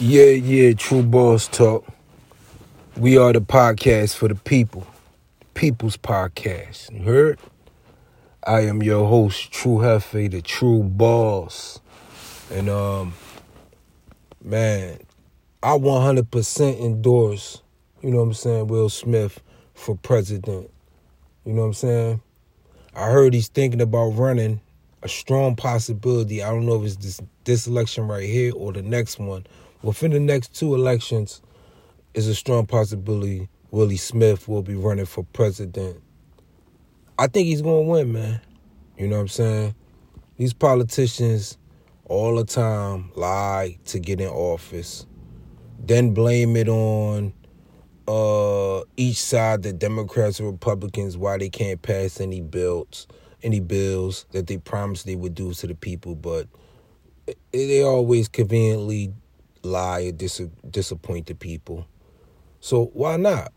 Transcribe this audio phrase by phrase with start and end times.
[0.00, 1.86] Yeah, yeah, Tru Boss Talk.
[2.96, 4.84] We are the podcast for the people.
[5.54, 6.90] People's podcast.
[6.90, 7.38] You heard?
[8.44, 11.80] I am your host, Tru Hefe, the True Boss.
[12.50, 13.14] And um
[14.42, 14.98] man,
[15.62, 17.62] I 100% endorse,
[18.02, 19.40] you know what I'm saying, Will Smith
[19.74, 20.70] for president.
[21.44, 22.20] You know what I'm saying?
[22.96, 24.60] I heard he's thinking about running
[25.04, 26.42] a strong possibility.
[26.42, 29.46] I don't know if it's this this election right here or the next one.
[29.84, 31.42] Within the next two elections,
[32.14, 36.00] is a strong possibility Willie Smith will be running for president.
[37.18, 38.40] I think he's gonna win, man.
[38.96, 39.74] You know what I'm saying?
[40.38, 41.58] These politicians
[42.06, 45.06] all the time lie to get in office,
[45.78, 47.34] then blame it on
[48.08, 53.06] uh, each side, the Democrats or Republicans, why they can't pass any bills,
[53.42, 56.46] any bills that they promised they would do to the people, but
[57.52, 59.12] they always conveniently
[59.64, 61.86] lie or dis- disappoint the people.
[62.60, 63.52] So why not?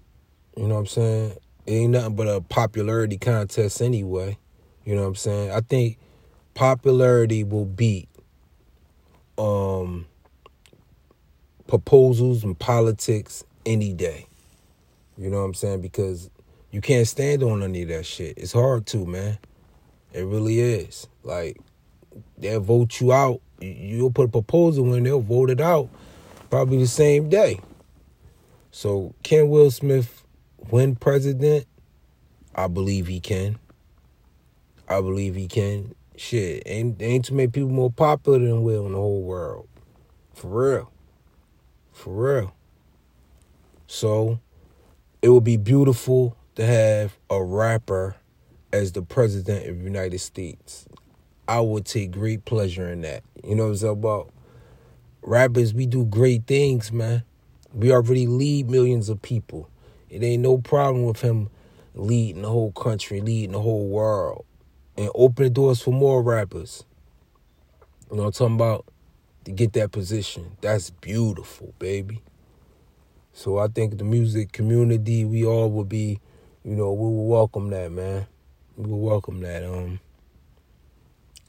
[0.55, 1.38] You know what I'm saying?
[1.66, 4.38] It ain't nothing but a popularity contest anyway.
[4.86, 5.52] You know what I'm saying?
[5.52, 5.97] I think
[6.53, 8.09] popularity will beat
[9.38, 10.08] um
[11.67, 14.27] proposals and politics any day.
[15.17, 15.81] You know what I'm saying?
[15.81, 16.30] Because
[16.71, 18.38] you can't stand on any of that shit.
[18.38, 19.38] It's hard to, man.
[20.14, 21.08] It really is.
[21.23, 21.58] Like
[22.38, 23.42] they'll vote you out.
[23.59, 25.89] You'll put a proposal in, they'll vote it out
[26.50, 27.59] probably the same day.
[28.72, 30.23] So can Will Smith
[30.69, 31.66] win president?
[32.55, 33.58] I believe he can.
[34.88, 35.94] I believe he can.
[36.16, 39.67] Shit, ain't ain't too many people more popular than Will in the whole world.
[40.33, 40.92] For real.
[41.92, 42.55] For real.
[43.86, 44.39] So
[45.21, 48.16] it would be beautiful to have a rapper
[48.73, 50.88] as the president of the United States.
[51.48, 53.23] I would take great pleasure in that.
[53.44, 54.34] You know what I'm saying about?
[55.22, 57.23] Rappers, we do great things, man.
[57.73, 59.70] We already lead millions of people.
[60.09, 61.50] It ain't no problem with him
[61.94, 64.45] leading the whole country, leading the whole world,
[64.98, 66.83] and opening doors for more rappers.
[68.10, 68.86] You know what I'm talking about?
[69.45, 70.58] To get that position.
[70.61, 72.21] That's beautiful, baby.
[73.32, 76.20] So I think the music community, we all would be,
[76.64, 78.27] you know, we will welcome that, man.
[78.76, 79.64] We will welcome that.
[79.64, 80.00] Um,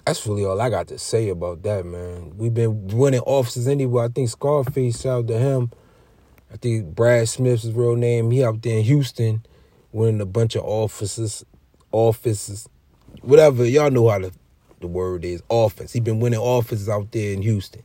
[0.09, 2.33] that's really all I got to say about that, man.
[2.39, 4.05] We've been winning offices anyway.
[4.05, 5.71] I think Scarface, shout out to him.
[6.51, 8.31] I think Brad Smith's real name.
[8.31, 9.45] He out there in Houston,
[9.93, 11.45] winning a bunch of offices,
[11.93, 12.67] offices,
[13.21, 13.67] whatever.
[13.67, 14.33] Y'all know how the,
[14.81, 15.93] the word is, office.
[15.93, 17.83] He been winning offices out there in Houston.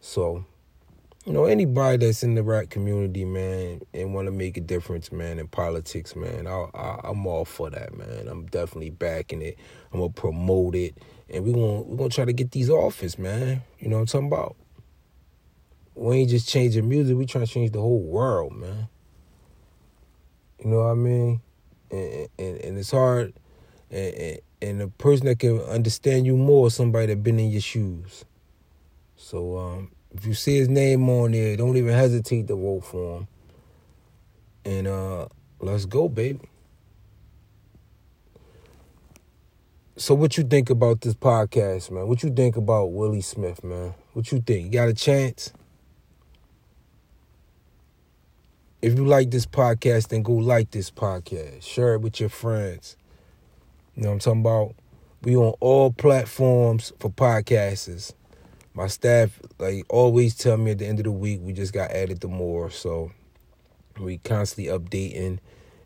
[0.00, 0.46] So
[1.26, 5.10] you know, anybody that's in the rap community, man, and want to make a difference,
[5.10, 8.28] man, in politics, man, I, I, am all for that, man.
[8.28, 9.58] I'm definitely backing it.
[9.92, 10.96] I'm gonna promote it,
[11.28, 13.62] and we gonna we gonna try to get these office, man.
[13.80, 14.56] You know what I'm talking about?
[15.96, 17.16] We ain't just changing music.
[17.16, 18.86] We trying to change the whole world, man.
[20.62, 21.40] You know what I mean?
[21.90, 23.34] And and, and it's hard,
[23.90, 27.50] and, and and the person that can understand you more is somebody that been in
[27.50, 28.24] your shoes.
[29.16, 33.18] So um, if you see his name on there, don't even hesitate to vote for
[33.18, 33.28] him.
[34.64, 35.28] And uh
[35.60, 36.48] let's go, baby.
[39.96, 42.08] So what you think about this podcast, man?
[42.08, 43.94] What you think about Willie Smith, man?
[44.14, 44.66] What you think?
[44.66, 45.52] You got a chance?
[48.82, 51.62] If you like this podcast, then go like this podcast.
[51.62, 52.96] Share it with your friends.
[53.94, 54.74] You know what I'm talking about?
[55.22, 58.12] We on all platforms for podcasters
[58.76, 61.90] my staff like always tell me at the end of the week we just got
[61.90, 62.70] added to more.
[62.70, 63.10] So
[63.98, 65.38] we constantly updating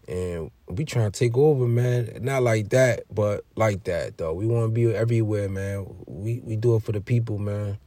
[0.09, 2.19] and we trying to take over man.
[2.21, 4.35] Not like that but like that though.
[4.35, 5.87] We want to be everywhere man.
[6.07, 7.79] We we do it for the people man.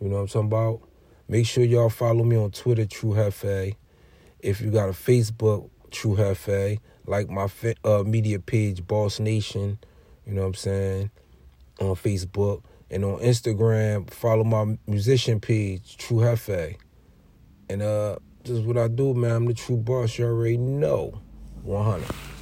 [0.00, 0.80] You know what i'm talking about?
[1.28, 3.74] Make sure y'all follow me on twitter tru hefe.
[4.40, 7.48] If you got a facebook tru hefe like my
[7.84, 9.78] uh, media page boss nation.
[10.26, 11.10] You know what i'm saying?
[11.80, 16.76] On facebook and on Instagram, follow my musician page, Tru Hefe.
[17.68, 19.32] And uh, this is what I do, man.
[19.32, 20.18] I'm the true boss.
[20.18, 21.20] You already know.
[21.62, 22.35] 100.